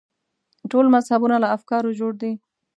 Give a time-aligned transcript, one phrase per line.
[0.71, 2.31] ټول مذهبونه له افکارو جوړ دي.